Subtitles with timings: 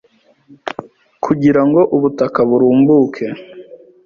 [1.23, 3.25] Kugira ngo ubutaka burumbuke,